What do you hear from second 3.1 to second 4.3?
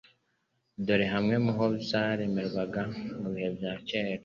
mu bihe bya kera: